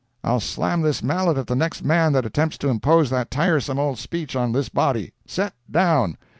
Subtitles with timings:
[0.23, 3.99] I'll slam this mallet at the next man that attempts to impose that tiresome old
[3.99, 5.13] speech on this body.
[5.27, 6.17] SET DOWN!